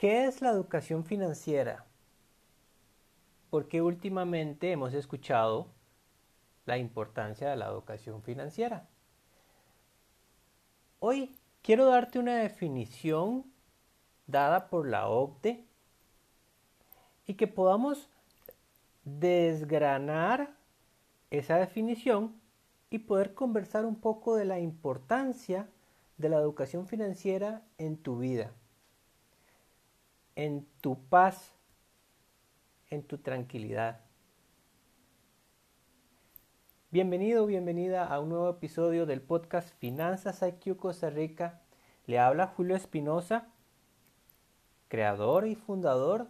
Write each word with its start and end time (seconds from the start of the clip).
¿Qué 0.00 0.24
es 0.24 0.40
la 0.40 0.48
educación 0.48 1.04
financiera? 1.04 1.84
Porque 3.50 3.82
últimamente 3.82 4.72
hemos 4.72 4.94
escuchado 4.94 5.66
la 6.64 6.78
importancia 6.78 7.50
de 7.50 7.56
la 7.56 7.66
educación 7.66 8.22
financiera. 8.22 8.88
Hoy 11.00 11.36
quiero 11.60 11.84
darte 11.84 12.18
una 12.18 12.36
definición 12.36 13.44
dada 14.26 14.70
por 14.70 14.88
la 14.88 15.06
OCDE 15.06 15.66
y 17.26 17.34
que 17.34 17.46
podamos 17.46 18.08
desgranar 19.04 20.56
esa 21.28 21.58
definición 21.58 22.40
y 22.88 23.00
poder 23.00 23.34
conversar 23.34 23.84
un 23.84 23.96
poco 23.96 24.34
de 24.34 24.46
la 24.46 24.60
importancia 24.60 25.68
de 26.16 26.30
la 26.30 26.38
educación 26.38 26.86
financiera 26.86 27.60
en 27.76 27.98
tu 27.98 28.16
vida, 28.16 28.54
en 30.40 30.66
tu 30.80 30.98
paz, 30.98 31.52
en 32.88 33.02
tu 33.02 33.18
tranquilidad. 33.18 34.00
Bienvenido, 36.90 37.44
bienvenida 37.44 38.06
a 38.06 38.20
un 38.20 38.30
nuevo 38.30 38.48
episodio 38.48 39.04
del 39.04 39.20
podcast 39.20 39.68
Finanzas 39.78 40.42
IQ 40.42 40.78
Costa 40.78 41.10
Rica. 41.10 41.60
Le 42.06 42.18
habla 42.18 42.46
Julio 42.46 42.74
Espinosa, 42.74 43.48
creador 44.88 45.46
y 45.46 45.56
fundador. 45.56 46.28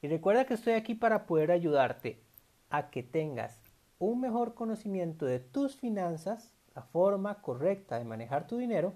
Y 0.00 0.08
recuerda 0.08 0.44
que 0.44 0.54
estoy 0.54 0.72
aquí 0.72 0.96
para 0.96 1.24
poder 1.26 1.52
ayudarte 1.52 2.20
a 2.68 2.90
que 2.90 3.04
tengas 3.04 3.60
un 4.00 4.20
mejor 4.20 4.54
conocimiento 4.54 5.24
de 5.24 5.38
tus 5.38 5.76
finanzas, 5.76 6.52
la 6.74 6.82
forma 6.82 7.42
correcta 7.42 8.00
de 8.00 8.04
manejar 8.04 8.48
tu 8.48 8.56
dinero, 8.56 8.92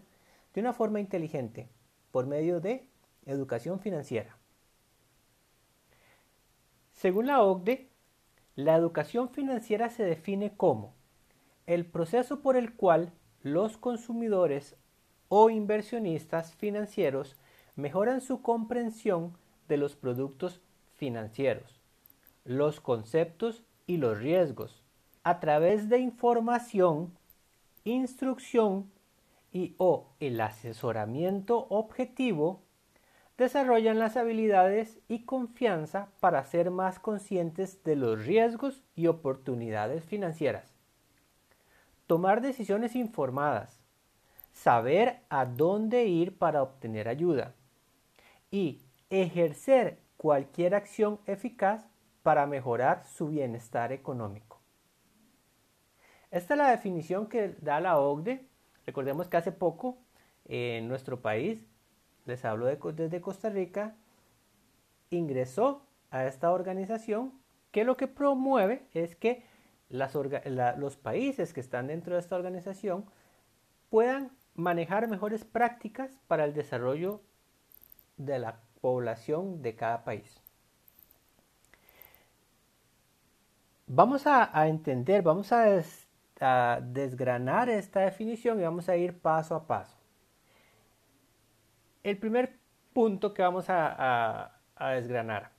de 0.54 0.60
una 0.60 0.72
forma 0.72 0.98
inteligente, 0.98 1.68
por 2.10 2.26
medio 2.26 2.60
de 2.60 2.90
educación 3.26 3.80
financiera. 3.80 4.36
Según 6.92 7.26
la 7.26 7.42
OCDE, 7.42 7.90
la 8.54 8.74
educación 8.74 9.28
financiera 9.28 9.90
se 9.90 10.04
define 10.04 10.56
como 10.56 10.94
el 11.66 11.84
proceso 11.84 12.40
por 12.40 12.56
el 12.56 12.74
cual 12.74 13.12
los 13.42 13.76
consumidores 13.76 14.76
o 15.28 15.50
inversionistas 15.50 16.54
financieros 16.54 17.36
mejoran 17.74 18.20
su 18.20 18.40
comprensión 18.40 19.36
de 19.68 19.76
los 19.76 19.96
productos 19.96 20.60
financieros, 20.94 21.80
los 22.44 22.80
conceptos 22.80 23.62
y 23.86 23.98
los 23.98 24.18
riesgos, 24.18 24.82
a 25.22 25.40
través 25.40 25.88
de 25.88 25.98
información, 25.98 27.18
instrucción 27.84 28.90
y 29.52 29.74
o 29.78 30.08
el 30.20 30.40
asesoramiento 30.40 31.66
objetivo, 31.68 32.62
desarrollan 33.36 33.98
las 33.98 34.16
habilidades 34.16 34.98
y 35.08 35.24
confianza 35.24 36.08
para 36.20 36.44
ser 36.44 36.70
más 36.70 36.98
conscientes 36.98 37.82
de 37.84 37.96
los 37.96 38.24
riesgos 38.24 38.82
y 38.94 39.08
oportunidades 39.08 40.04
financieras. 40.04 40.74
Tomar 42.06 42.40
decisiones 42.40 42.96
informadas, 42.96 43.82
saber 44.52 45.20
a 45.28 45.44
dónde 45.44 46.06
ir 46.06 46.38
para 46.38 46.62
obtener 46.62 47.08
ayuda 47.08 47.54
y 48.50 48.80
ejercer 49.10 49.98
cualquier 50.16 50.74
acción 50.74 51.20
eficaz 51.26 51.86
para 52.22 52.46
mejorar 52.46 53.04
su 53.04 53.28
bienestar 53.28 53.92
económico. 53.92 54.60
Esta 56.30 56.54
es 56.54 56.58
la 56.58 56.70
definición 56.70 57.28
que 57.28 57.54
da 57.60 57.80
la 57.80 57.98
OCDE. 57.98 58.48
Recordemos 58.84 59.28
que 59.28 59.36
hace 59.36 59.52
poco 59.52 59.98
en 60.44 60.88
nuestro 60.88 61.20
país, 61.20 61.64
les 62.26 62.44
hablo 62.44 62.66
desde 62.66 63.20
Costa 63.20 63.48
Rica, 63.48 63.94
ingresó 65.10 65.82
a 66.10 66.26
esta 66.26 66.52
organización 66.52 67.32
que 67.70 67.84
lo 67.84 67.96
que 67.96 68.08
promueve 68.08 68.86
es 68.92 69.16
que 69.16 69.44
los 69.88 70.96
países 70.96 71.52
que 71.52 71.60
están 71.60 71.86
dentro 71.86 72.14
de 72.14 72.20
esta 72.20 72.36
organización 72.36 73.06
puedan 73.88 74.32
manejar 74.54 75.06
mejores 75.08 75.44
prácticas 75.44 76.18
para 76.26 76.44
el 76.44 76.54
desarrollo 76.54 77.20
de 78.16 78.38
la 78.38 78.60
población 78.80 79.62
de 79.62 79.76
cada 79.76 80.04
país. 80.04 80.40
Vamos 83.86 84.26
a, 84.26 84.50
entender, 84.66 85.22
vamos 85.22 85.52
a 85.52 85.80
a 86.40 86.80
desgranar 86.82 87.68
esta 87.68 88.00
definición 88.00 88.60
y 88.60 88.64
vamos 88.64 88.88
a 88.88 88.96
ir 88.96 89.18
paso 89.18 89.54
a 89.54 89.66
paso. 89.66 89.95
El 92.06 92.18
primer 92.18 92.60
punto 92.92 93.34
que 93.34 93.42
vamos 93.42 93.68
a, 93.68 94.60
a 94.76 94.90
desgranar. 94.90 95.50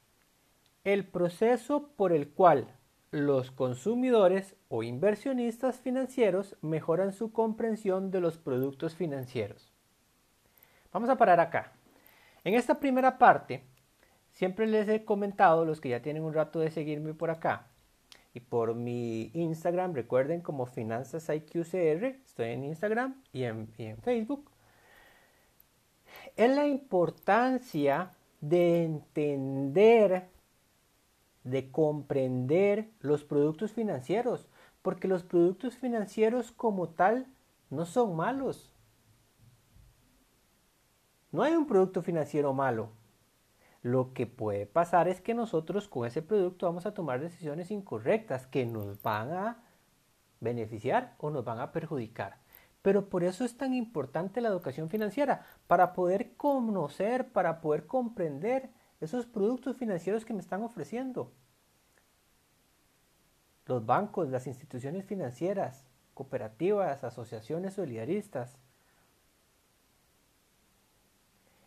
El 0.86 1.06
proceso 1.06 1.90
por 1.98 2.14
el 2.14 2.30
cual 2.30 2.74
los 3.12 3.52
consumidores 3.52 4.56
o 4.70 4.82
inversionistas 4.82 5.82
financieros 5.82 6.56
mejoran 6.62 7.12
su 7.12 7.34
comprensión 7.34 8.12
de 8.12 8.22
los 8.22 8.38
productos 8.38 8.96
financieros. 8.96 9.74
Vamos 10.94 11.10
a 11.10 11.18
parar 11.18 11.42
acá. 11.42 11.74
En 12.46 12.54
esta 12.54 12.80
primera 12.80 13.18
parte, 13.18 13.66
siempre 14.32 14.68
les 14.68 14.88
he 14.88 15.04
comentado, 15.04 15.66
los 15.66 15.82
que 15.82 15.90
ya 15.90 16.02
tienen 16.02 16.24
un 16.24 16.34
rato 16.34 16.62
de 16.62 16.72
seguirme 16.72 17.14
por 17.14 17.30
acá, 17.30 17.68
y 18.34 18.40
por 18.40 18.74
mi 18.74 19.32
Instagram, 19.34 19.94
recuerden 19.94 20.40
como 20.40 20.66
Finanzas 20.66 21.28
IQCR, 21.28 22.06
estoy 22.24 22.52
en 22.52 22.64
Instagram 22.64 23.22
y 23.34 23.44
en, 23.44 23.68
y 23.78 23.88
en 23.88 23.98
Facebook, 23.98 24.50
es 26.36 26.50
la 26.50 26.68
importancia 26.68 28.14
de 28.42 28.84
entender, 28.84 30.30
de 31.44 31.72
comprender 31.72 32.90
los 33.00 33.24
productos 33.24 33.72
financieros, 33.72 34.48
porque 34.82 35.08
los 35.08 35.24
productos 35.24 35.76
financieros 35.76 36.52
como 36.52 36.90
tal 36.90 37.28
no 37.70 37.86
son 37.86 38.16
malos. 38.16 38.72
No 41.32 41.44
hay 41.44 41.54
un 41.54 41.68
producto 41.68 42.02
financiero 42.02 42.54
malo. 42.54 42.90
Lo 43.82 44.14
que 44.14 44.28
puede 44.28 44.66
pasar 44.66 45.08
es 45.08 45.22
que 45.22 45.34
nosotros 45.34 45.88
con 45.88 46.06
ese 46.06 46.22
producto 46.22 46.66
vamos 46.66 46.86
a 46.86 46.94
tomar 46.94 47.20
decisiones 47.20 47.72
incorrectas 47.72 48.48
que 48.48 48.66
nos 48.66 49.02
van 49.02 49.32
a 49.32 49.64
beneficiar 50.40 51.16
o 51.20 51.30
nos 51.30 51.46
van 51.46 51.60
a 51.60 51.72
perjudicar. 51.72 52.38
Pero 52.88 53.10
por 53.10 53.26
eso 53.26 53.44
es 53.44 53.58
tan 53.58 53.74
importante 53.74 54.40
la 54.40 54.48
educación 54.48 54.90
financiera, 54.90 55.46
para 55.68 55.92
poder 55.92 56.38
conocer, 56.38 57.34
para 57.34 57.60
poder 57.60 57.86
comprender 57.86 58.70
esos 59.02 59.26
productos 59.26 59.76
financieros 59.76 60.24
que 60.24 60.34
me 60.34 60.40
están 60.40 60.64
ofreciendo. 60.64 61.34
Los 63.66 63.86
bancos, 63.86 64.30
las 64.30 64.48
instituciones 64.48 65.04
financieras, 65.04 65.84
cooperativas, 66.14 67.04
asociaciones 67.04 67.74
solidaristas. 67.74 68.58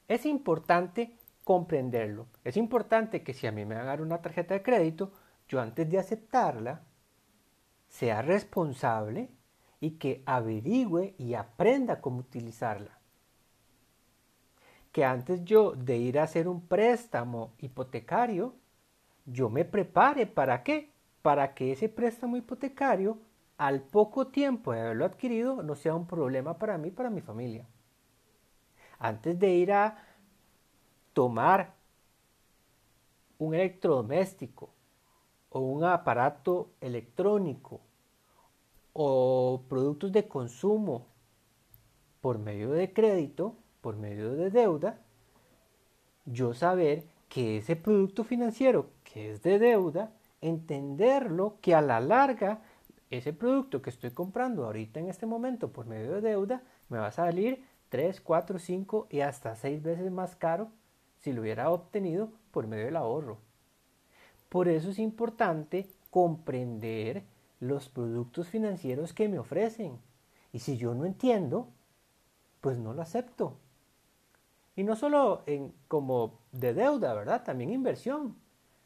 Es 0.09 0.25
importante 0.25 1.19
comprenderlo. 1.45 2.29
Es 2.45 2.57
importante 2.57 3.23
que 3.23 3.35
si 3.35 3.47
a 3.47 3.53
mí 3.53 3.67
me 3.67 3.75
van 3.75 3.85
a 3.85 3.89
dar 3.89 4.01
una 4.01 4.23
tarjeta 4.23 4.55
de 4.55 4.63
crédito, 4.63 5.13
yo 5.49 5.61
antes 5.61 5.87
de 5.91 5.99
aceptarla, 5.99 6.81
sea 7.91 8.23
responsable 8.23 9.29
y 9.81 9.93
que 9.93 10.23
averigüe 10.27 11.15
y 11.19 11.35
aprenda 11.35 12.01
cómo 12.01 12.19
utilizarla. 12.19 12.99
Que 14.93 15.05
antes 15.05 15.45
yo 15.45 15.73
de 15.73 15.97
ir 15.97 16.19
a 16.19 16.25
hacer 16.25 16.49
un 16.49 16.67
préstamo 16.67 17.53
hipotecario, 17.59 18.55
yo 19.25 19.49
me 19.49 19.65
prepare 19.65 20.27
para 20.27 20.63
qué? 20.63 20.93
Para 21.23 21.55
que 21.55 21.73
ese 21.73 21.89
préstamo 21.89 22.37
hipotecario, 22.37 23.19
al 23.57 23.83
poco 23.83 24.29
tiempo 24.29 24.73
de 24.73 24.81
haberlo 24.81 25.05
adquirido, 25.05 25.63
no 25.63 25.75
sea 25.75 25.95
un 25.95 26.07
problema 26.07 26.59
para 26.59 26.79
mí, 26.79 26.91
para 26.91 27.11
mi 27.11 27.21
familia. 27.21 27.67
Antes 28.99 29.39
de 29.39 29.51
ir 29.51 29.73
a 29.73 29.99
tomar 31.13 31.75
un 33.39 33.55
electrodoméstico 33.55 34.71
o 35.51 35.61
un 35.61 35.85
aparato 35.85 36.71
electrónico 36.81 37.81
o 38.93 39.63
productos 39.69 40.13
de 40.13 40.29
consumo 40.29 41.07
por 42.21 42.39
medio 42.39 42.71
de 42.71 42.93
crédito, 42.93 43.57
por 43.81 43.97
medio 43.97 44.35
de 44.35 44.51
deuda, 44.51 44.99
yo 46.27 46.55
saber 46.55 47.05
que 47.29 47.59
ese 47.59 47.77
producto 47.77 48.25
financiero 48.25 48.91
que 49.05 49.33
es 49.33 49.43
de 49.43 49.59
deuda, 49.59 50.13
entenderlo 50.41 51.57
que 51.61 51.75
a 51.75 51.81
la 51.81 52.01
larga 52.01 52.63
ese 53.11 53.33
producto 53.33 53.83
que 53.83 53.91
estoy 53.91 54.11
comprando 54.11 54.65
ahorita 54.65 55.01
en 55.01 55.09
este 55.09 55.27
momento 55.27 55.73
por 55.73 55.87
medio 55.87 56.13
de 56.13 56.21
deuda 56.21 56.63
me 56.89 56.99
va 56.99 57.09
a 57.09 57.13
salir 57.13 57.65
3, 57.89 58.21
4, 58.21 58.59
5 58.59 59.09
y 59.11 59.21
hasta 59.21 59.57
6 59.57 59.83
veces 59.83 60.13
más 60.13 60.37
caro 60.37 60.71
si 61.19 61.33
lo 61.33 61.43
hubiera 61.43 61.71
obtenido 61.71 62.31
por 62.53 62.67
medio 62.67 62.87
del 62.87 62.97
ahorro. 62.97 63.39
Por 64.49 64.69
eso 64.69 64.91
es 64.91 64.99
importante 64.99 65.89
comprender 66.11 67.25
los 67.61 67.89
productos 67.89 68.49
financieros 68.49 69.13
que 69.13 69.29
me 69.29 69.39
ofrecen. 69.39 69.99
Y 70.53 70.61
si 70.61 70.77
yo 70.77 70.95
no 70.95 71.05
entiendo, 71.05 71.69
pues 72.61 72.79
no 72.79 72.93
lo 72.95 73.03
acepto. 73.03 73.59
Y 74.75 74.83
no 74.83 74.97
solo 74.97 75.43
en, 75.47 75.73
como 75.87 76.39
de 76.53 76.75
deuda, 76.75 77.15
¿verdad? 77.15 77.45
También 77.45 77.71
inversión. 77.71 78.37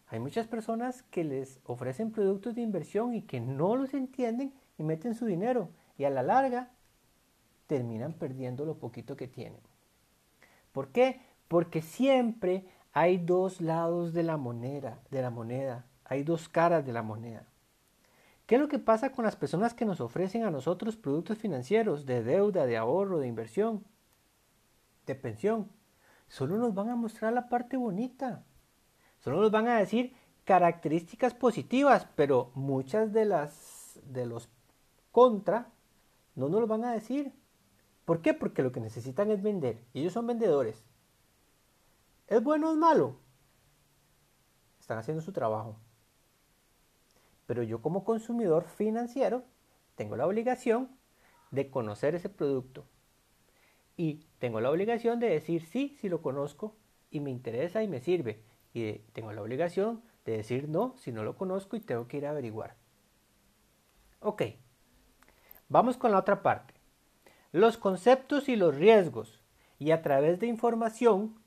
Hay 0.08 0.18
muchas 0.18 0.46
personas 0.46 1.02
que 1.04 1.24
les 1.24 1.60
ofrecen 1.64 2.10
productos 2.10 2.54
de 2.54 2.62
inversión 2.62 3.14
y 3.14 3.22
que 3.22 3.40
no 3.40 3.76
los 3.76 3.94
entienden 3.94 4.52
y 4.76 4.82
meten 4.82 5.14
su 5.14 5.24
dinero. 5.24 5.70
Y 5.96 6.04
a 6.04 6.10
la 6.10 6.22
larga 6.22 6.70
terminan 7.66 8.12
perdiendo 8.12 8.64
lo 8.64 8.78
poquito 8.78 9.16
que 9.16 9.28
tienen. 9.28 9.60
¿Por 10.72 10.88
qué? 10.88 11.20
Porque 11.48 11.80
siempre 11.80 12.66
hay 12.92 13.18
dos 13.18 13.60
lados 13.60 14.12
de 14.12 14.24
la 14.24 14.36
moneda, 14.36 15.00
de 15.10 15.22
la 15.22 15.30
moneda. 15.30 15.86
Hay 16.04 16.22
dos 16.22 16.48
caras 16.48 16.84
de 16.84 16.92
la 16.92 17.02
moneda. 17.02 17.46
¿Qué 18.46 18.56
es 18.56 18.60
lo 18.60 18.68
que 18.68 18.78
pasa 18.78 19.10
con 19.12 19.24
las 19.24 19.36
personas 19.36 19.72
que 19.72 19.86
nos 19.86 20.00
ofrecen 20.00 20.44
a 20.44 20.50
nosotros 20.50 20.96
productos 20.96 21.38
financieros 21.38 22.04
de 22.04 22.22
deuda, 22.22 22.66
de 22.66 22.76
ahorro, 22.76 23.18
de 23.18 23.26
inversión, 23.26 23.84
de 25.06 25.14
pensión? 25.14 25.70
Solo 26.28 26.58
nos 26.58 26.74
van 26.74 26.90
a 26.90 26.96
mostrar 26.96 27.32
la 27.32 27.48
parte 27.48 27.76
bonita. 27.76 28.44
Solo 29.20 29.40
nos 29.40 29.50
van 29.50 29.68
a 29.68 29.78
decir 29.78 30.14
características 30.44 31.32
positivas, 31.32 32.06
pero 32.16 32.50
muchas 32.54 33.12
de 33.12 33.24
las 33.24 33.98
de 34.04 34.26
los 34.26 34.50
contra 35.10 35.70
no 36.34 36.48
nos 36.48 36.60
lo 36.60 36.66
van 36.66 36.84
a 36.84 36.92
decir. 36.92 37.32
¿Por 38.04 38.20
qué? 38.20 38.34
Porque 38.34 38.62
lo 38.62 38.72
que 38.72 38.80
necesitan 38.80 39.30
es 39.30 39.42
vender. 39.42 39.82
Ellos 39.94 40.12
son 40.12 40.26
vendedores. 40.26 40.84
¿Es 42.26 42.42
bueno 42.42 42.68
o 42.68 42.72
es 42.72 42.76
malo? 42.76 43.16
Están 44.80 44.98
haciendo 44.98 45.22
su 45.22 45.32
trabajo. 45.32 45.76
Pero 47.46 47.62
yo 47.62 47.82
como 47.82 48.04
consumidor 48.04 48.64
financiero 48.64 49.44
tengo 49.96 50.16
la 50.16 50.26
obligación 50.26 50.90
de 51.50 51.70
conocer 51.70 52.14
ese 52.14 52.28
producto. 52.28 52.84
Y 53.96 54.26
tengo 54.38 54.60
la 54.60 54.70
obligación 54.70 55.20
de 55.20 55.28
decir 55.28 55.64
sí, 55.66 55.96
si 56.00 56.08
lo 56.08 56.20
conozco 56.20 56.74
y 57.10 57.20
me 57.20 57.30
interesa 57.30 57.82
y 57.82 57.88
me 57.88 58.00
sirve. 58.00 58.42
Y 58.72 58.98
tengo 59.12 59.32
la 59.32 59.42
obligación 59.42 60.02
de 60.24 60.38
decir 60.38 60.68
no 60.68 60.94
si 60.96 61.12
no 61.12 61.22
lo 61.22 61.36
conozco 61.36 61.76
y 61.76 61.80
tengo 61.80 62.08
que 62.08 62.16
ir 62.16 62.26
a 62.26 62.30
averiguar. 62.30 62.76
Ok, 64.20 64.42
vamos 65.68 65.96
con 65.96 66.10
la 66.10 66.18
otra 66.18 66.42
parte. 66.42 66.74
Los 67.52 67.76
conceptos 67.76 68.48
y 68.48 68.56
los 68.56 68.74
riesgos. 68.74 69.40
Y 69.78 69.90
a 69.90 70.02
través 70.02 70.40
de 70.40 70.46
información, 70.46 71.38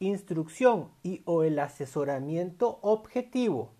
instrucción 0.00 0.90
y 1.02 1.22
o 1.24 1.44
el 1.44 1.58
asesoramiento 1.58 2.78
objetivo 2.82 3.75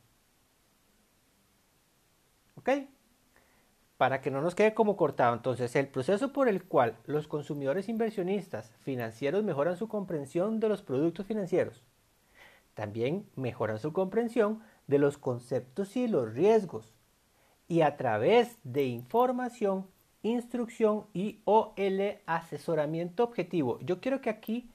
Para 3.96 4.20
que 4.20 4.30
no 4.30 4.42
nos 4.42 4.54
quede 4.54 4.74
como 4.74 4.96
cortado, 4.96 5.34
entonces 5.34 5.74
el 5.76 5.88
proceso 5.88 6.32
por 6.32 6.48
el 6.48 6.64
cual 6.64 6.96
los 7.06 7.28
consumidores 7.28 7.88
inversionistas 7.88 8.72
financieros 8.80 9.42
mejoran 9.42 9.76
su 9.76 9.88
comprensión 9.88 10.60
de 10.60 10.68
los 10.68 10.82
productos 10.82 11.26
financieros, 11.26 11.82
también 12.74 13.26
mejoran 13.36 13.78
su 13.78 13.92
comprensión 13.92 14.62
de 14.86 14.98
los 14.98 15.16
conceptos 15.16 15.96
y 15.96 16.08
los 16.08 16.34
riesgos, 16.34 16.92
y 17.68 17.80
a 17.80 17.96
través 17.96 18.58
de 18.64 18.84
información, 18.84 19.86
instrucción 20.22 21.06
y 21.14 21.40
o 21.44 21.72
el 21.76 22.18
asesoramiento 22.26 23.24
objetivo. 23.24 23.78
Yo 23.80 24.00
quiero 24.00 24.20
que 24.20 24.30
aquí 24.30 24.70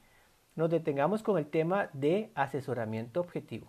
nos 0.55 0.69
detengamos 0.69 1.23
con 1.23 1.37
el 1.37 1.45
tema 1.45 1.89
de 1.93 2.31
asesoramiento 2.35 3.19
objetivo. 3.19 3.67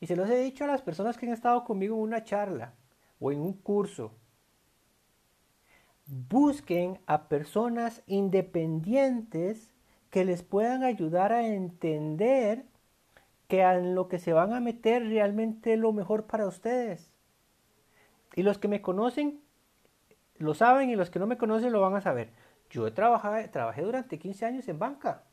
Y 0.00 0.06
se 0.06 0.16
los 0.16 0.28
he 0.28 0.38
dicho 0.38 0.64
a 0.64 0.68
las 0.68 0.82
personas 0.82 1.16
que 1.16 1.26
han 1.26 1.32
estado 1.32 1.64
conmigo 1.64 1.96
en 1.96 2.02
una 2.02 2.24
charla 2.24 2.74
o 3.20 3.32
en 3.32 3.40
un 3.40 3.54
curso. 3.54 4.12
Busquen 6.06 7.00
a 7.06 7.28
personas 7.28 8.02
independientes 8.06 9.72
que 10.10 10.24
les 10.24 10.42
puedan 10.42 10.84
ayudar 10.84 11.32
a 11.32 11.46
entender 11.46 12.66
que 13.48 13.62
en 13.62 13.94
lo 13.94 14.08
que 14.08 14.18
se 14.18 14.32
van 14.32 14.52
a 14.52 14.60
meter 14.60 15.02
realmente 15.06 15.74
es 15.74 15.78
lo 15.78 15.92
mejor 15.92 16.26
para 16.26 16.46
ustedes. 16.46 17.10
Y 18.34 18.42
los 18.42 18.58
que 18.58 18.68
me 18.68 18.82
conocen 18.82 19.40
lo 20.36 20.54
saben 20.54 20.90
y 20.90 20.96
los 20.96 21.10
que 21.10 21.18
no 21.18 21.26
me 21.26 21.38
conocen 21.38 21.72
lo 21.72 21.80
van 21.80 21.94
a 21.94 22.00
saber. 22.00 22.30
Yo 22.70 22.86
he 22.86 22.90
trabajado, 22.90 23.36
trabajé 23.50 23.82
durante 23.82 24.18
15 24.18 24.46
años 24.46 24.68
en 24.68 24.78
banca. 24.78 25.24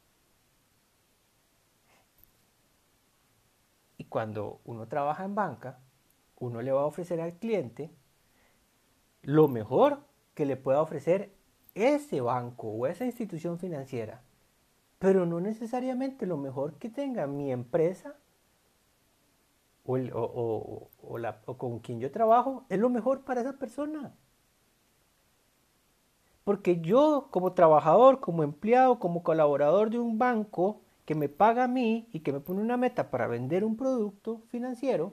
Cuando 4.12 4.60
uno 4.66 4.90
trabaja 4.90 5.24
en 5.24 5.36
banca, 5.36 5.80
uno 6.38 6.62
le 6.62 6.74
va 6.74 6.82
a 6.82 6.86
ofrecer 6.86 7.22
al 7.22 7.36
cliente 7.36 7.90
lo 9.22 9.48
mejor 9.48 10.00
que 10.34 10.46
le 10.46 10.58
pueda 10.58 10.82
ofrecer 10.82 11.32
ese 11.76 12.20
banco 12.20 12.68
o 12.68 12.88
esa 12.88 13.06
institución 13.06 13.58
financiera, 13.58 14.22
pero 15.00 15.26
no 15.26 15.40
necesariamente 15.40 16.26
lo 16.26 16.36
mejor 16.36 16.74
que 16.74 16.90
tenga 16.90 17.26
mi 17.26 17.54
empresa 17.54 18.18
o, 19.86 20.90
o 21.06 21.58
con 21.58 21.80
quien 21.80 22.02
yo 22.02 22.12
trabajo 22.12 22.66
es 22.68 22.80
lo 22.80 22.90
mejor 22.90 23.22
para 23.22 23.40
esa 23.40 23.54
persona. 23.54 24.14
Porque 26.44 26.82
yo 26.82 27.30
como 27.32 27.54
trabajador, 27.54 28.20
como 28.20 28.44
empleado, 28.44 29.00
como 29.00 29.24
colaborador 29.24 29.90
de 29.90 30.00
un 30.00 30.18
banco, 30.18 30.82
que 31.12 31.16
me 31.16 31.28
paga 31.28 31.66
a 31.66 31.68
mí 31.68 32.08
y 32.14 32.22
que 32.22 32.32
me 32.32 32.40
pone 32.40 32.62
una 32.62 32.78
meta 32.78 33.12
para 33.12 33.28
vender 33.28 33.66
un 33.66 33.76
producto 33.76 34.44
financiero, 34.48 35.12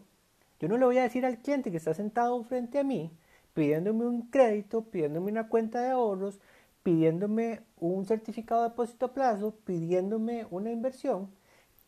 yo 0.61 0.69
no 0.69 0.79
le 0.79 0.85
voy 0.85 0.99
a 0.99 1.03
decir 1.03 1.27
al 1.27 1.39
cliente 1.39 1.73
que 1.73 1.79
está 1.79 1.93
sentado 1.93 2.41
frente 2.45 2.79
a 2.79 2.85
mí 2.85 3.11
pidiéndome 3.53 4.07
un 4.07 4.31
crédito, 4.31 4.85
pidiéndome 4.85 5.33
una 5.33 5.49
cuenta 5.49 5.83
de 5.83 5.91
ahorros, 5.91 6.39
pidiéndome 6.85 7.63
un 7.81 8.07
certificado 8.07 8.63
de 8.63 8.69
depósito 8.69 9.07
a 9.07 9.13
plazo, 9.13 9.57
pidiéndome 9.65 10.47
una 10.53 10.71
inversión, 10.71 11.35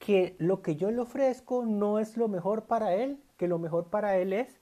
que 0.01 0.35
lo 0.41 0.61
que 0.61 0.75
yo 0.75 0.91
le 0.91 1.03
ofrezco 1.03 1.65
no 1.65 2.01
es 2.01 2.17
lo 2.17 2.27
mejor 2.27 2.65
para 2.65 2.93
él, 2.95 3.23
que 3.37 3.47
lo 3.47 3.61
mejor 3.61 3.91
para 3.91 4.17
él 4.17 4.33
es 4.33 4.59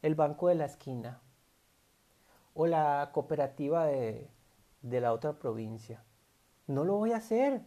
el 0.00 0.14
banco 0.14 0.48
de 0.48 0.54
la 0.54 0.64
esquina 0.64 1.20
o 2.54 2.66
la 2.66 3.10
cooperativa 3.12 3.84
de, 3.84 4.30
de 4.80 5.00
la 5.02 5.12
otra 5.12 5.38
provincia. 5.38 6.02
No 6.66 6.84
lo 6.84 6.96
voy 6.96 7.12
a 7.12 7.18
hacer 7.18 7.60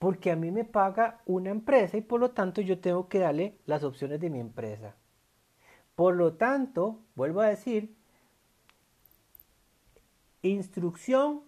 porque 0.00 0.30
a 0.30 0.36
mí 0.36 0.50
me 0.50 0.64
paga 0.64 1.20
una 1.26 1.50
empresa 1.50 1.98
y 1.98 2.00
por 2.00 2.20
lo 2.20 2.30
tanto 2.30 2.62
yo 2.62 2.80
tengo 2.80 3.06
que 3.10 3.18
darle 3.18 3.58
las 3.66 3.84
opciones 3.84 4.18
de 4.18 4.30
mi 4.30 4.40
empresa. 4.40 4.96
Por 5.94 6.16
lo 6.16 6.32
tanto, 6.36 7.02
vuelvo 7.14 7.42
a 7.42 7.48
decir, 7.48 7.94
instrucción, 10.40 11.42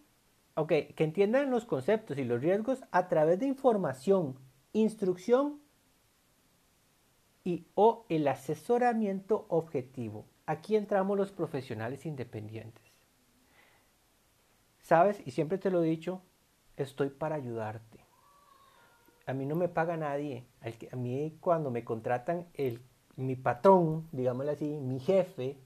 ok, 0.54 0.68
que 0.94 1.04
entiendan 1.04 1.50
los 1.50 1.64
conceptos 1.64 2.18
y 2.18 2.24
los 2.24 2.42
riesgos 2.42 2.84
a 2.90 3.08
través 3.08 3.40
de 3.40 3.46
información, 3.46 4.38
instrucción 4.74 5.58
y 7.44 7.64
o 7.74 8.04
el 8.10 8.28
asesoramiento 8.28 9.46
objetivo. 9.48 10.26
Aquí 10.44 10.76
entramos 10.76 11.16
los 11.16 11.32
profesionales 11.32 12.04
independientes. 12.04 12.84
¿Sabes? 14.82 15.22
Y 15.24 15.30
siempre 15.30 15.56
te 15.56 15.70
lo 15.70 15.82
he 15.82 15.86
dicho, 15.86 16.20
estoy 16.76 17.08
para 17.08 17.36
ayudarte 17.36 17.91
a 19.26 19.32
mí 19.32 19.46
no 19.46 19.54
me 19.54 19.68
paga 19.68 19.96
nadie. 19.96 20.44
A 20.90 20.96
mí 20.96 21.36
cuando 21.40 21.70
me 21.70 21.84
contratan 21.84 22.48
el, 22.54 22.80
mi 23.16 23.36
patrón, 23.36 24.08
digámoslo 24.12 24.52
así, 24.52 24.78
mi 24.80 25.00
jefe, 25.00 25.58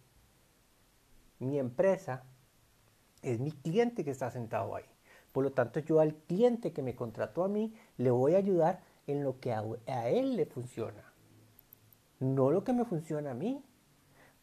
mi 1.38 1.58
empresa, 1.58 2.24
es 3.22 3.40
mi 3.40 3.52
cliente 3.52 4.04
que 4.04 4.10
está 4.10 4.30
sentado 4.30 4.74
ahí. 4.74 4.84
Por 5.32 5.44
lo 5.44 5.52
tanto, 5.52 5.80
yo 5.80 6.00
al 6.00 6.14
cliente 6.14 6.72
que 6.72 6.82
me 6.82 6.94
contrató 6.94 7.44
a 7.44 7.48
mí 7.48 7.74
le 7.98 8.10
voy 8.10 8.34
a 8.34 8.38
ayudar 8.38 8.82
en 9.06 9.22
lo 9.22 9.38
que 9.38 9.52
a, 9.52 9.62
a 9.86 10.08
él 10.08 10.36
le 10.36 10.46
funciona. 10.46 11.12
No 12.20 12.50
lo 12.50 12.64
que 12.64 12.72
me 12.72 12.84
funciona 12.84 13.32
a 13.32 13.34
mí. 13.34 13.62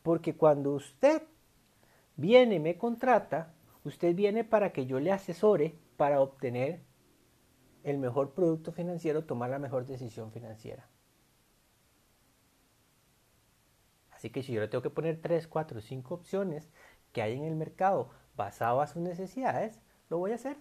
Porque 0.03 0.36
cuando 0.36 0.74
usted 0.74 1.24
viene 2.15 2.55
y 2.55 2.60
me 2.60 2.77
contrata, 2.77 3.53
usted 3.84 4.13
viene 4.15 4.43
para 4.43 4.72
que 4.72 4.86
yo 4.86 5.00
le 5.00 5.12
asesore 5.12 5.75
para 5.98 6.22
obtener 6.22 6.82
el 7.84 7.98
mejor 7.98 8.34
producto 8.34 8.72
financiero, 8.72 9.25
tomar 9.25 9.50
la 9.50 9.60
mejor 9.60 9.86
decisión 9.86 10.32
financiera. 10.32 10.88
Así 14.12 14.30
que 14.30 14.42
si 14.42 14.54
yo 14.54 14.62
le 14.62 14.70
tengo 14.70 14.82
que 14.82 14.90
poner 14.90 15.22
3, 15.22 15.48
4, 15.48 15.82
5 15.82 16.13
opciones 16.13 16.70
que 17.12 17.22
hay 17.22 17.38
en 17.38 17.44
el 17.44 17.56
mercado 17.56 18.10
basado 18.36 18.82
a 18.82 18.88
sus 18.88 19.02
necesidades, 19.02 19.80
lo 20.10 20.18
voy 20.18 20.32
a 20.32 20.36
hacer. 20.36 20.58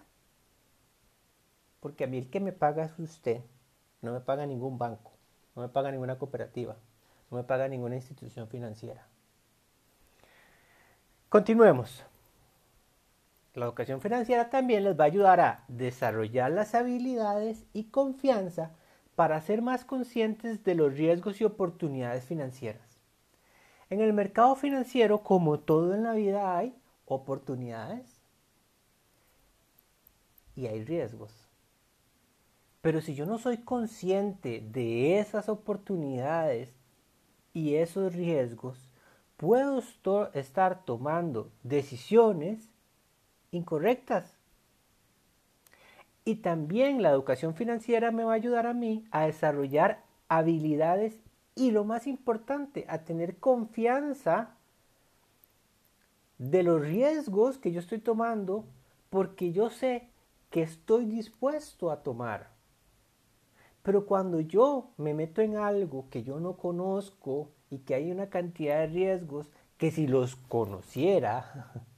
Porque 1.79 2.03
a 2.03 2.07
mí 2.07 2.17
el 2.17 2.29
que 2.29 2.39
me 2.39 2.51
paga 2.51 2.85
es 2.85 2.99
usted, 2.99 3.41
no 4.01 4.13
me 4.13 4.19
paga 4.19 4.45
ningún 4.45 4.77
banco, 4.77 5.13
no 5.55 5.61
me 5.61 5.69
paga 5.69 5.91
ninguna 5.91 6.17
cooperativa, 6.17 6.75
no 7.31 7.37
me 7.37 7.43
paga 7.43 7.67
ninguna 7.67 7.95
institución 7.95 8.47
financiera. 8.47 9.07
Continuemos. 11.29 12.05
La 13.53 13.65
educación 13.65 14.01
financiera 14.01 14.49
también 14.49 14.83
les 14.83 14.99
va 14.99 15.03
a 15.03 15.07
ayudar 15.07 15.39
a 15.39 15.63
desarrollar 15.67 16.51
las 16.51 16.73
habilidades 16.73 17.65
y 17.71 17.85
confianza 17.85 18.71
para 19.15 19.39
ser 19.41 19.61
más 19.61 19.85
conscientes 19.85 20.63
de 20.63 20.73
los 20.73 20.93
riesgos 20.97 21.39
y 21.39 21.43
oportunidades 21.43 22.25
financieras. 22.25 22.99
En 23.91 24.01
el 24.01 24.11
mercado 24.11 24.55
financiero, 24.55 25.21
como 25.21 25.59
todo 25.59 25.93
en 25.93 26.03
la 26.03 26.13
vida, 26.13 26.57
hay 26.57 26.75
oportunidades 27.05 28.23
y 30.55 30.65
hay 30.65 30.83
riesgos. 30.83 31.47
Pero 32.81 33.01
si 33.01 33.13
yo 33.13 33.27
no 33.27 33.37
soy 33.37 33.59
consciente 33.59 34.61
de 34.61 35.19
esas 35.19 35.47
oportunidades 35.47 36.73
y 37.53 37.75
esos 37.75 38.13
riesgos, 38.15 38.89
puedo 39.37 39.83
estar 40.33 40.85
tomando 40.85 41.51
decisiones 41.61 42.72
incorrectas. 43.53 44.35
Y 46.25 46.35
también 46.35 47.01
la 47.01 47.09
educación 47.09 47.55
financiera 47.55 48.11
me 48.11 48.23
va 48.23 48.33
a 48.33 48.35
ayudar 48.35 48.65
a 48.65 48.73
mí 48.73 49.05
a 49.11 49.25
desarrollar 49.25 50.03
habilidades 50.29 51.19
y 51.55 51.71
lo 51.71 51.83
más 51.83 52.07
importante, 52.07 52.85
a 52.87 53.03
tener 53.03 53.37
confianza 53.37 54.57
de 56.37 56.63
los 56.63 56.81
riesgos 56.81 57.57
que 57.57 57.71
yo 57.71 57.79
estoy 57.79 57.99
tomando 57.99 58.65
porque 59.09 59.51
yo 59.51 59.69
sé 59.69 60.09
que 60.49 60.61
estoy 60.61 61.05
dispuesto 61.05 61.91
a 61.91 62.01
tomar. 62.03 62.51
Pero 63.83 64.05
cuando 64.05 64.39
yo 64.39 64.91
me 64.97 65.13
meto 65.13 65.41
en 65.41 65.57
algo 65.57 66.09
que 66.09 66.23
yo 66.23 66.39
no 66.39 66.57
conozco 66.57 67.51
y 67.69 67.79
que 67.79 67.95
hay 67.95 68.11
una 68.11 68.29
cantidad 68.29 68.79
de 68.79 68.87
riesgos 68.87 69.51
que 69.77 69.91
si 69.91 70.07
los 70.07 70.35
conociera 70.35 71.71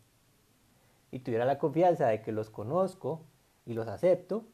y 1.16 1.20
tuviera 1.20 1.46
la 1.46 1.60
confianza 1.60 2.08
de 2.08 2.22
que 2.22 2.34
los 2.34 2.50
conozco 2.50 3.26
y 3.66 3.72
los 3.72 3.88
acepto, 3.88 4.50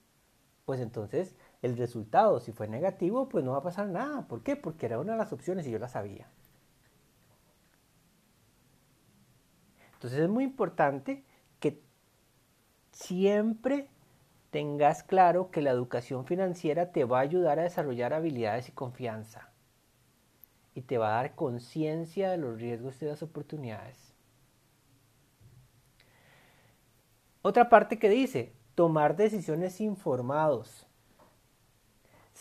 pues 0.64 0.80
entonces 0.80 1.36
el 1.64 1.76
resultado, 1.76 2.40
si 2.40 2.52
fue 2.52 2.68
negativo, 2.68 3.28
pues 3.30 3.44
no 3.44 3.54
va 3.54 3.58
a 3.58 3.64
pasar 3.64 3.88
nada. 3.88 4.28
¿Por 4.28 4.44
qué? 4.44 4.56
Porque 4.56 4.86
era 4.86 5.00
una 5.00 5.14
de 5.14 5.18
las 5.18 5.34
opciones 5.34 5.66
y 5.66 5.72
yo 5.72 5.80
la 5.80 5.88
sabía. 5.88 6.30
Entonces 9.94 10.20
es 10.20 10.30
muy 10.30 10.44
importante 10.44 11.26
que 11.60 11.82
siempre 12.92 13.88
tengas 14.52 15.02
claro 15.02 15.50
que 15.50 15.64
la 15.64 15.72
educación 15.72 16.28
financiera 16.28 16.92
te 16.92 17.06
va 17.06 17.18
a 17.18 17.22
ayudar 17.22 17.58
a 17.58 17.64
desarrollar 17.64 18.14
habilidades 18.14 18.70
y 18.70 18.74
confianza. 18.74 19.50
Y 20.76 20.82
te 20.82 21.00
va 21.00 21.08
a 21.10 21.24
dar 21.24 21.34
conciencia 21.34 22.30
de 22.30 22.38
los 22.38 22.62
riesgos 22.62 23.02
y 23.02 23.06
de 23.06 23.12
las 23.14 23.24
oportunidades. 23.24 24.11
Otra 27.42 27.70
parte 27.70 27.98
que 27.98 28.10
dice, 28.10 28.54
tomar 28.76 29.16
decisiones 29.16 29.82
informados 29.82 30.88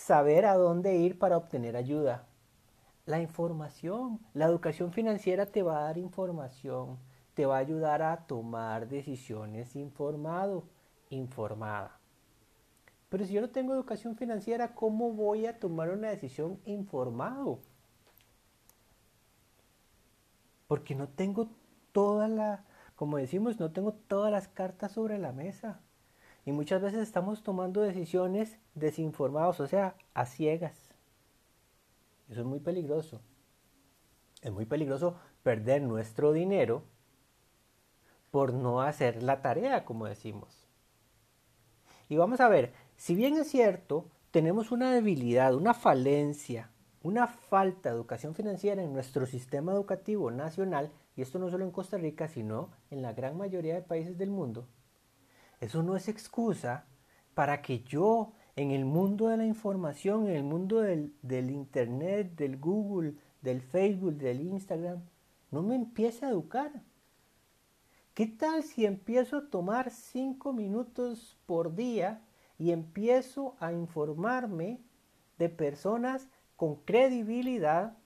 saber 0.01 0.47
a 0.47 0.55
dónde 0.55 0.97
ir 0.97 1.19
para 1.19 1.37
obtener 1.37 1.77
ayuda. 1.77 2.27
La 3.07 3.21
información, 3.21 4.21
la 4.35 4.47
educación 4.47 4.93
financiera 4.93 5.47
te 5.47 5.63
va 5.63 5.79
a 5.79 5.83
dar 5.85 5.99
información, 5.99 6.99
te 7.35 7.45
va 7.47 7.57
a 7.57 7.61
ayudar 7.61 8.03
a 8.03 8.27
tomar 8.27 8.89
decisiones 8.89 9.77
informado, 9.77 10.65
informada. 11.11 11.99
Pero 13.09 13.25
si 13.25 13.35
yo 13.35 13.41
no 13.41 13.51
tengo 13.51 13.75
educación 13.75 14.17
financiera, 14.17 14.75
¿cómo 14.75 15.13
voy 15.13 15.47
a 15.47 15.59
tomar 15.59 15.91
una 15.91 16.09
decisión 16.09 16.61
informado? 16.65 17.59
Porque 20.69 20.95
no 20.95 21.09
tengo 21.09 21.49
toda 21.93 22.29
la, 22.29 22.65
como 23.01 23.17
decimos, 23.17 23.59
no 23.59 23.73
tengo 23.73 23.95
todas 23.95 24.31
las 24.31 24.47
cartas 24.49 24.93
sobre 24.93 25.17
la 25.17 25.33
mesa. 25.33 25.81
Y 26.45 26.53
muchas 26.53 26.83
veces 26.83 27.01
estamos 27.01 27.43
tomando 27.43 27.81
decisiones 27.81 28.59
desinformados, 28.75 29.59
o 29.61 29.67
sea, 29.67 29.95
a 30.13 30.27
ciegas. 30.27 30.77
Eso 32.29 32.43
es 32.43 32.47
muy 32.47 32.61
peligroso. 32.61 33.23
Es 34.43 34.53
muy 34.53 34.67
peligroso 34.67 35.17
perder 35.43 35.81
nuestro 35.81 36.35
dinero 36.35 36.83
por 38.31 38.53
no 38.53 38.83
hacer 38.83 39.23
la 39.23 39.41
tarea, 39.41 39.87
como 39.87 40.05
decimos. 40.05 40.69
Y 42.11 42.19
vamos 42.19 42.41
a 42.41 42.51
ver, 42.51 42.75
si 42.99 43.15
bien 43.15 43.39
es 43.39 43.49
cierto, 43.49 44.11
tenemos 44.31 44.73
una 44.73 44.93
debilidad, 44.93 45.55
una 45.55 45.73
falencia, 45.73 46.71
una 47.03 47.29
falta 47.29 47.89
de 47.89 47.95
educación 47.95 48.35
financiera 48.35 48.83
en 48.83 48.93
nuestro 48.93 49.25
sistema 49.25 49.73
educativo 49.73 50.31
nacional, 50.31 50.93
y 51.21 51.23
esto 51.23 51.39
no 51.39 51.51
solo 51.51 51.67
en 51.67 51.71
Costa 51.71 51.99
Rica, 51.99 52.29
sino 52.29 52.71
en 52.91 53.03
la 53.03 53.13
gran 53.13 53.37
mayoría 53.37 53.75
de 53.75 53.83
países 53.83 54.17
del 54.17 54.31
mundo, 54.31 54.67
eso 55.61 55.83
no 55.83 55.95
es 55.95 56.09
excusa 56.09 56.87
para 57.35 57.61
que 57.61 57.83
yo 57.83 58.33
en 58.57 58.71
el 58.71 58.87
mundo 58.87 59.29
de 59.29 59.37
la 59.37 59.45
información, 59.45 60.29
en 60.29 60.37
el 60.37 60.45
mundo 60.45 60.81
del, 60.81 61.13
Internet, 61.51 62.37
del 62.37 62.57
Google, 62.57 63.17
del 63.43 63.61
Facebook, 63.61 64.15
del 64.15 64.41
Instagram, 64.41 65.03
no 65.51 65.63
me 65.63 65.75
empiece 65.75 66.25
a 66.25 66.31
educar. 66.31 66.73
¿Qué 68.15 68.27
tal 68.27 68.63
si 68.63 68.87
empiezo 68.87 69.37
a 69.37 69.51
tomar 69.51 69.91
cinco 69.91 70.55
minutos 70.55 71.37
por 71.45 71.75
día 71.75 72.25
y 72.59 72.71
empiezo 72.71 73.57
a 73.61 73.75
informarme 73.75 74.81
de 75.37 75.51
personas 75.51 76.31
con 76.57 76.77
credibilidad, 76.77 77.99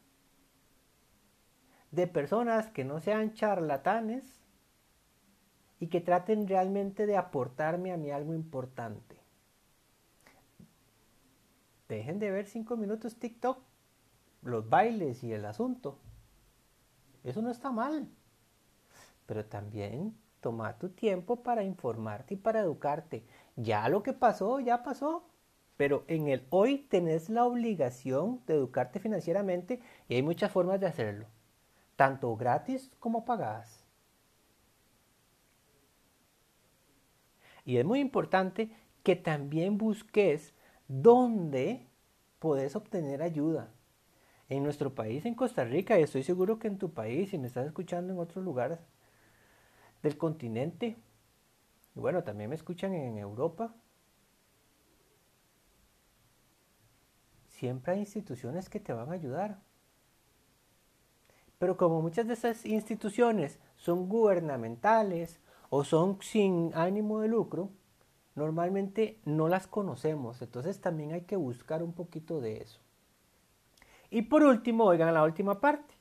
de 1.95 2.07
personas 2.07 2.69
que 2.69 2.85
no 2.85 3.01
sean 3.01 3.35
charlatanes, 3.35 4.45
y 5.85 5.89
que 5.89 6.01
traten 6.01 6.49
realmente 6.49 7.07
de 7.07 7.17
aportarme 7.17 7.93
a 7.93 7.99
mí 7.99 8.11
algo 8.11 8.33
importante. 8.33 9.17
Dejen 11.89 12.19
de 12.19 12.31
ver 12.31 12.47
cinco 12.47 12.79
minutos 12.79 13.17
TikTok, 13.17 13.59
los 14.43 14.69
bailes 14.71 15.23
y 15.23 15.33
el 15.35 15.45
asunto. 15.45 15.99
Eso 17.23 17.43
no 17.43 17.51
está 17.51 17.71
mal. 17.71 18.09
Pero 19.27 19.45
también 19.45 20.17
toma 20.41 20.79
tu 20.79 20.89
tiempo 20.89 21.43
para 21.43 21.63
informarte 21.63 22.33
y 22.33 22.39
para 22.39 22.61
educarte. 22.61 23.27
Ya 23.57 23.87
lo 23.91 24.03
que 24.03 24.15
pasó, 24.15 24.61
ya 24.61 24.83
pasó. 24.83 25.29
Pero 25.77 26.05
en 26.07 26.29
el 26.29 26.47
hoy 26.49 26.79
tenés 26.79 27.29
la 27.29 27.45
obligación 27.45 28.41
de 28.47 28.55
educarte 28.55 29.01
financieramente 29.01 29.83
y 30.09 30.15
hay 30.15 30.23
muchas 30.23 30.51
formas 30.51 30.81
de 30.81 30.87
hacerlo, 30.87 31.27
tanto 31.97 32.35
gratis 32.37 32.91
como 32.99 33.25
pagadas. 33.25 33.85
Y 37.65 37.79
es 37.79 37.85
muy 37.85 38.01
importante 38.01 38.71
que 39.03 39.17
también 39.17 39.79
busques 39.79 40.55
dónde 40.89 41.87
puedes 42.39 42.77
obtener 42.77 43.23
ayuda. 43.23 43.73
En 44.51 44.63
nuestro 44.63 44.95
país, 44.95 45.25
en 45.25 45.35
Costa 45.35 45.65
Rica, 45.65 45.99
y 45.99 46.03
estoy 46.03 46.23
seguro 46.23 46.59
que 46.59 46.69
en 46.69 46.79
tu 46.79 46.93
país, 46.93 47.31
si 47.31 47.39
me 47.39 47.47
estás 47.47 47.67
escuchando 47.67 48.13
en 48.13 48.19
otros 48.19 48.45
lugares 48.45 48.79
del 50.03 50.19
continente, 50.19 50.97
y 51.95 52.01
bueno, 52.01 52.23
también 52.25 52.51
me 52.51 52.57
escuchan 52.57 52.93
en 52.93 53.17
Europa, 53.17 53.75
siempre 57.49 57.95
hay 57.95 58.01
instituciones 58.01 58.69
que 58.69 58.81
te 58.81 58.93
van 58.93 59.11
a 59.11 59.15
ayudar. 59.15 59.63
Pero 61.59 61.77
como 61.77 62.03
muchas 62.03 62.27
de 62.27 62.35
esas 62.35 62.67
instituciones 62.67 63.59
son 63.77 64.09
gubernamentales 64.09 65.41
o 65.71 65.85
son 65.85 66.19
sin 66.21 66.73
ánimo 66.75 67.21
de 67.21 67.29
lucro, 67.29 67.71
normalmente 68.35 69.21
no 69.25 69.49
las 69.49 69.67
conocemos. 69.67 70.43
Entonces 70.43 70.81
también 70.81 71.13
hay 71.13 71.23
que 71.23 71.37
buscar 71.37 71.83
un 71.83 71.93
poquito 71.93 72.41
de 72.41 72.59
eso. 72.59 72.81
Y 74.11 74.23
por 74.23 74.45
último, 74.45 74.85
oigan 74.85 75.15
la 75.15 75.25
última 75.25 75.61
parte. 75.61 75.95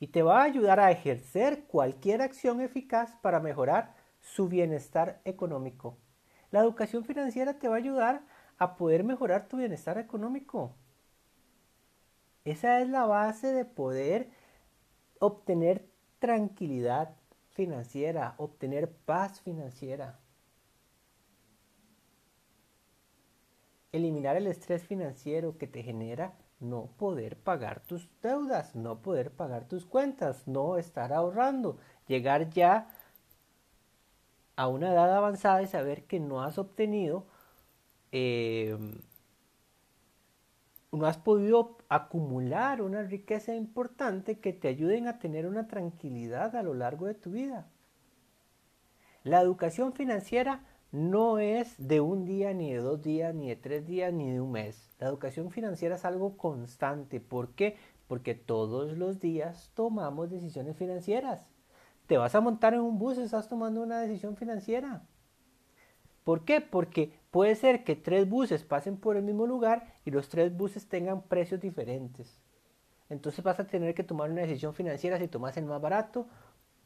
Y 0.00 0.08
te 0.08 0.22
va 0.22 0.40
a 0.40 0.44
ayudar 0.44 0.80
a 0.80 0.90
ejercer 0.90 1.64
cualquier 1.66 2.22
acción 2.22 2.60
eficaz 2.60 3.16
para 3.20 3.40
mejorar 3.40 3.94
su 4.20 4.48
bienestar 4.48 5.20
económico. 5.24 5.96
La 6.50 6.60
educación 6.60 7.04
financiera 7.04 7.58
te 7.58 7.68
va 7.68 7.74
a 7.74 7.78
ayudar 7.78 8.22
a 8.58 8.76
poder 8.76 9.04
mejorar 9.04 9.48
tu 9.48 9.56
bienestar 9.56 9.98
económico. 9.98 10.74
Esa 12.44 12.80
es 12.80 12.88
la 12.88 13.04
base 13.04 13.52
de 13.52 13.64
poder 13.64 14.30
obtener 15.20 15.88
tranquilidad, 16.18 17.14
financiera, 17.50 18.34
obtener 18.38 18.90
paz 18.90 19.40
financiera. 19.40 20.18
Eliminar 23.90 24.36
el 24.36 24.46
estrés 24.46 24.82
financiero 24.84 25.58
que 25.58 25.66
te 25.66 25.82
genera 25.82 26.34
no 26.60 26.90
poder 26.96 27.36
pagar 27.36 27.80
tus 27.80 28.08
deudas, 28.20 28.74
no 28.74 29.00
poder 29.00 29.30
pagar 29.32 29.66
tus 29.66 29.86
cuentas, 29.86 30.46
no 30.46 30.76
estar 30.76 31.12
ahorrando, 31.12 31.78
llegar 32.06 32.50
ya 32.50 32.88
a 34.56 34.68
una 34.68 34.92
edad 34.92 35.16
avanzada 35.16 35.62
y 35.62 35.66
saber 35.66 36.04
que 36.04 36.20
no 36.20 36.42
has 36.42 36.58
obtenido 36.58 37.26
eh, 38.12 38.76
no 40.92 41.06
has 41.06 41.18
podido 41.18 41.78
acumular 41.88 42.80
una 42.82 43.02
riqueza 43.02 43.54
importante 43.54 44.38
que 44.38 44.52
te 44.52 44.68
ayuden 44.68 45.06
a 45.06 45.18
tener 45.18 45.46
una 45.46 45.68
tranquilidad 45.68 46.56
a 46.56 46.62
lo 46.62 46.74
largo 46.74 47.06
de 47.06 47.14
tu 47.14 47.30
vida. 47.30 47.68
La 49.22 49.40
educación 49.40 49.92
financiera 49.92 50.64
no 50.90 51.38
es 51.38 51.74
de 51.76 52.00
un 52.00 52.24
día, 52.24 52.54
ni 52.54 52.72
de 52.72 52.78
dos 52.78 53.02
días, 53.02 53.34
ni 53.34 53.48
de 53.48 53.56
tres 53.56 53.86
días, 53.86 54.12
ni 54.12 54.30
de 54.30 54.40
un 54.40 54.52
mes. 54.52 54.96
La 54.98 55.08
educación 55.08 55.50
financiera 55.50 55.96
es 55.96 56.04
algo 56.06 56.38
constante. 56.38 57.20
¿Por 57.20 57.50
qué? 57.50 57.76
Porque 58.06 58.34
todos 58.34 58.96
los 58.96 59.20
días 59.20 59.70
tomamos 59.74 60.30
decisiones 60.30 60.76
financieras. 60.76 61.52
Te 62.06 62.16
vas 62.16 62.34
a 62.34 62.40
montar 62.40 62.72
en 62.72 62.80
un 62.80 62.98
bus 62.98 63.18
y 63.18 63.22
estás 63.22 63.48
tomando 63.48 63.82
una 63.82 64.00
decisión 64.00 64.36
financiera. 64.36 65.02
¿Por 66.24 66.46
qué? 66.46 66.62
Porque 66.62 67.17
Puede 67.30 67.54
ser 67.54 67.84
que 67.84 67.94
tres 67.94 68.28
buses 68.28 68.64
pasen 68.64 68.96
por 68.96 69.16
el 69.16 69.22
mismo 69.22 69.46
lugar 69.46 69.92
y 70.04 70.10
los 70.10 70.28
tres 70.28 70.56
buses 70.56 70.88
tengan 70.88 71.22
precios 71.22 71.60
diferentes. 71.60 72.40
Entonces 73.10 73.44
vas 73.44 73.60
a 73.60 73.66
tener 73.66 73.94
que 73.94 74.04
tomar 74.04 74.30
una 74.30 74.42
decisión 74.42 74.74
financiera 74.74 75.18
si 75.18 75.28
tomas 75.28 75.56
el 75.56 75.64
más 75.64 75.80
barato 75.80 76.26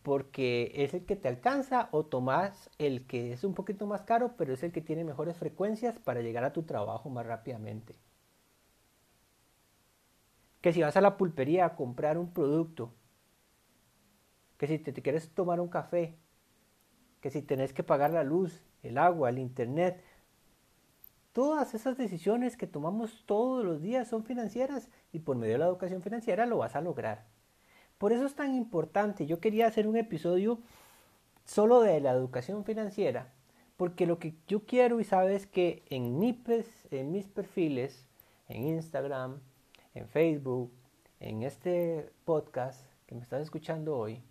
porque 0.03 0.73
es 0.75 0.95
el 0.95 1.05
que 1.05 1.15
te 1.15 1.29
alcanza 1.29 1.89
o 1.93 2.05
tomas 2.05 2.71
el 2.79 3.07
que 3.07 3.33
es 3.33 3.45
un 3.45 3.55
poquito 3.55 3.87
más 3.87 4.03
caro 4.03 4.35
pero 4.37 4.53
es 4.53 4.63
el 4.65 4.73
que 4.73 4.81
tiene 4.81 5.05
mejores 5.05 5.37
frecuencias 5.37 5.99
para 6.01 6.23
llegar 6.23 6.45
a 6.45 6.53
tu 6.53 6.65
trabajo 6.65 7.09
más 7.09 7.25
rápidamente. 7.27 7.95
Que 10.61 10.73
si 10.73 10.83
vas 10.83 10.97
a 10.97 11.01
la 11.01 11.17
pulpería 11.17 11.67
a 11.67 11.77
comprar 11.77 12.19
un 12.19 12.33
producto, 12.33 12.93
que 14.59 14.67
si 14.67 14.79
te, 14.79 14.93
te 14.93 15.03
quieres 15.03 15.29
tomar 15.35 15.61
un 15.61 15.69
café, 15.69 16.17
que 17.21 17.31
si 17.31 17.43
tenés 17.43 17.73
que 17.73 17.83
pagar 17.83 18.13
la 18.13 18.23
luz, 18.23 18.63
el 18.83 18.99
agua, 18.99 19.31
el 19.31 19.39
internet, 19.39 20.03
Todas 21.33 21.73
esas 21.73 21.97
decisiones 21.97 22.59
que 22.59 22.67
tomamos 22.67 23.25
todos 23.25 23.65
los 23.65 23.81
días 23.81 24.07
son 24.07 24.23
financieras 24.23 24.91
y 25.13 25.21
por 25.21 25.37
medio 25.37 25.55
de 25.55 25.61
la 25.61 25.67
educación 25.67 26.03
financiera 26.03 26.45
lo 26.45 26.59
vas 26.59 26.77
a 26.77 26.83
lograr. 26.83 27.25
Por 27.97 28.13
eso 28.13 28.27
es 28.27 28.35
tan 28.35 28.55
importante. 28.55 29.25
Yo 29.25 29.41
quería 29.41 29.67
hacer 29.67 29.87
un 29.87 29.97
episodio 29.97 30.59
solo 31.47 31.81
de 31.81 32.01
la 32.01 32.13
educación 32.13 32.67
financiera, 32.67 33.33
porque 33.79 34.05
lo 34.07 34.19
que 34.19 34.35
yo 34.47 34.67
quiero 34.67 35.01
y 35.01 35.05
sabes 35.05 35.47
que 35.47 35.85
en, 35.89 36.21
en 36.91 37.13
mis 37.13 37.27
perfiles, 37.29 38.07
en 38.49 38.67
Instagram, 38.67 39.41
en 39.95 40.09
Facebook, 40.09 40.71
en 41.19 41.45
este 41.45 42.13
podcast 42.27 42.85
que 43.07 43.15
me 43.15 43.23
estás 43.23 43.41
escuchando 43.41 43.97
hoy, 43.97 44.23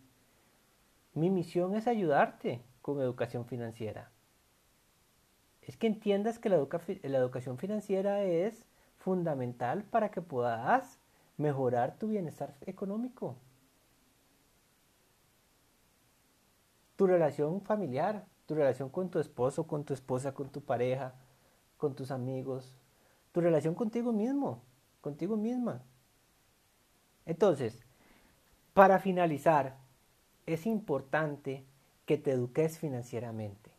mi 1.16 1.32
misión 1.32 1.74
es 1.74 1.88
ayudarte 1.88 2.62
con 2.84 3.02
educación 3.02 3.48
financiera 3.48 4.12
es 5.72 5.78
que 5.78 5.88
entiendas 5.88 6.38
que 6.38 6.50
la, 6.50 6.58
educación 6.58 7.58
financiera 7.58 8.24
es 8.24 8.66
fundamental 8.98 9.86
para 9.86 10.12
que 10.12 10.22
puedas 10.22 11.00
mejorar 11.38 11.98
tu 11.98 12.10
bienestar 12.10 12.54
económico. 12.66 13.38
Tu 16.98 17.08
relación 17.08 17.62
familiar, 17.62 18.26
tu 18.48 18.56
relación 18.56 18.90
con 18.90 19.10
tu 19.10 19.20
esposo, 19.20 19.66
con 19.66 19.86
tu 19.86 19.94
esposa, 19.94 20.34
con 20.34 20.50
tu 20.50 20.60
pareja, 20.60 21.16
con 21.78 21.96
tus 21.96 22.12
amigos, 22.12 22.76
tu 23.32 23.40
relación 23.40 23.74
contigo 23.74 24.12
mismo, 24.12 24.62
contigo 25.00 25.38
misma. 25.38 25.84
Entonces, 27.26 27.80
para 28.74 29.00
finalizar, 29.00 29.78
es 30.46 30.66
importante 30.66 31.64
que 32.06 32.18
te 32.18 32.32
eduques 32.32 32.78
financieramente. 32.78 33.72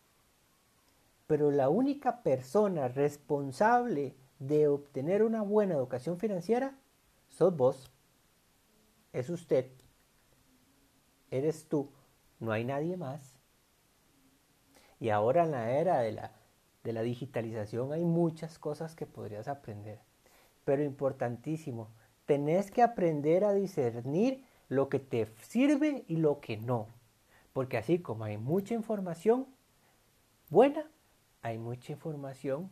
Pero 1.32 1.50
la 1.50 1.70
única 1.70 2.22
persona 2.22 2.88
responsable 2.88 4.14
de 4.38 4.68
obtener 4.68 5.22
una 5.22 5.40
buena 5.40 5.72
educación 5.72 6.18
financiera 6.18 6.78
sos 7.30 7.56
vos. 7.56 7.90
Es 9.14 9.30
usted. 9.30 9.70
Eres 11.30 11.70
tú. 11.70 11.90
No 12.38 12.52
hay 12.52 12.64
nadie 12.64 12.98
más. 12.98 13.38
Y 15.00 15.08
ahora 15.08 15.44
en 15.44 15.52
la 15.52 15.70
era 15.70 16.00
de 16.00 16.12
la, 16.12 16.32
de 16.84 16.92
la 16.92 17.00
digitalización 17.00 17.94
hay 17.94 18.04
muchas 18.04 18.58
cosas 18.58 18.94
que 18.94 19.06
podrías 19.06 19.48
aprender. 19.48 20.00
Pero 20.66 20.82
importantísimo, 20.82 21.88
tenés 22.26 22.70
que 22.70 22.82
aprender 22.82 23.46
a 23.46 23.54
discernir 23.54 24.44
lo 24.68 24.90
que 24.90 24.98
te 24.98 25.32
sirve 25.40 26.04
y 26.08 26.16
lo 26.16 26.40
que 26.40 26.58
no. 26.58 26.88
Porque 27.54 27.78
así 27.78 28.00
como 28.00 28.25
hay 28.25 28.36
mucha 28.36 28.75
información 28.75 29.47
buena, 30.50 30.90
hay 31.43 31.59
mucha 31.59 31.93
información 31.93 32.71